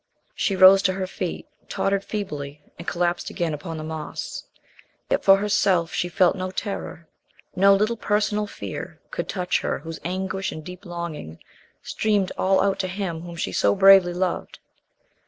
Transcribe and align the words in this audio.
She 0.33 0.55
rose 0.55 0.81
to 0.81 0.93
her 0.93 1.05
feet, 1.05 1.45
tottered 1.69 2.03
feebly, 2.03 2.63
and 2.79 2.87
collapsed 2.87 3.29
again 3.29 3.53
upon 3.53 3.77
the 3.77 3.83
moss. 3.83 4.45
Yet 5.11 5.23
for 5.23 5.37
herself 5.37 5.93
she 5.93 6.09
felt 6.09 6.35
no 6.35 6.49
terror; 6.49 7.07
no 7.55 7.75
little 7.75 7.97
personal 7.97 8.47
fear 8.47 8.99
could 9.11 9.29
touch 9.29 9.59
her 9.59 9.77
whose 9.77 9.99
anguish 10.03 10.51
and 10.51 10.63
deep 10.63 10.87
longing 10.87 11.37
streamed 11.83 12.31
all 12.35 12.61
out 12.61 12.79
to 12.79 12.87
him 12.87 13.21
whom 13.21 13.35
she 13.35 13.51
so 13.51 13.75
bravely 13.75 14.11
loved. 14.13 14.57